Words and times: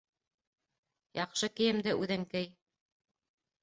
Яҡшы 1.21 1.51
кейемде 1.61 1.97
үҙең 2.03 2.29
кей. 2.37 2.53